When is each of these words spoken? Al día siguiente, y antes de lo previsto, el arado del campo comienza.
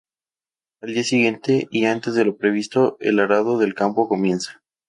Al 0.81 0.95
día 0.95 1.03
siguiente, 1.03 1.67
y 1.69 1.85
antes 1.85 2.15
de 2.15 2.25
lo 2.25 2.35
previsto, 2.35 2.97
el 3.01 3.19
arado 3.19 3.59
del 3.59 3.75
campo 3.75 4.07
comienza. 4.09 4.63